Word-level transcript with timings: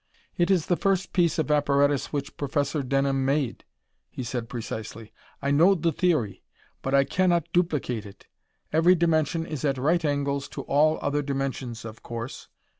"It 0.35 0.49
is 0.49 0.65
the 0.65 0.75
first 0.75 1.13
piece 1.13 1.37
of 1.37 1.51
apparatus 1.51 2.11
which 2.11 2.35
Professor 2.35 2.81
Denham 2.81 3.23
made," 3.23 3.65
he 4.09 4.23
said 4.23 4.49
precisely. 4.49 5.13
"I 5.43 5.51
know 5.51 5.75
the 5.75 5.91
theory, 5.91 6.41
but 6.81 6.95
I 6.95 7.03
cannot 7.03 7.53
duplicate 7.53 8.07
it. 8.07 8.25
Every 8.73 8.95
dimension 8.95 9.45
is 9.45 9.63
at 9.63 9.77
right 9.77 10.03
angles 10.03 10.47
to 10.57 10.63
all 10.63 10.97
other 11.03 11.21
dimensions, 11.21 11.85
of 11.85 12.01
course. 12.01 12.47